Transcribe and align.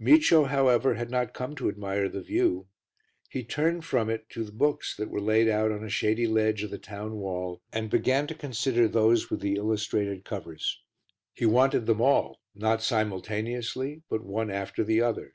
Micio, 0.00 0.44
however, 0.46 0.94
had 0.94 1.10
not 1.10 1.34
come 1.34 1.56
to 1.56 1.68
admire 1.68 2.08
the 2.08 2.22
view; 2.22 2.68
he 3.28 3.42
turned 3.42 3.84
from 3.84 4.08
it 4.08 4.30
to 4.30 4.44
the 4.44 4.52
books 4.52 4.94
that 4.94 5.10
were 5.10 5.20
laid 5.20 5.48
out 5.48 5.72
on 5.72 5.82
a 5.82 5.88
shady 5.90 6.24
ledge 6.28 6.62
of 6.62 6.70
the 6.70 6.78
town 6.78 7.16
wall 7.16 7.60
and 7.72 7.90
began 7.90 8.28
to 8.28 8.34
consider 8.36 8.86
those 8.86 9.28
with 9.28 9.40
the 9.40 9.56
illustrated 9.56 10.24
covers. 10.24 10.80
He 11.34 11.46
wanted 11.46 11.86
them 11.86 12.00
all, 12.00 12.38
not 12.54 12.80
simultaneously 12.80 14.02
but 14.08 14.22
one 14.22 14.52
after 14.52 14.84
the 14.84 15.00
other. 15.00 15.32